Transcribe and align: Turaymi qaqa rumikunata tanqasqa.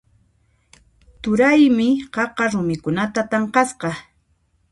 Turaymi 1.21 1.89
qaqa 2.15 2.43
rumikunata 2.51 3.21
tanqasqa. 3.31 3.89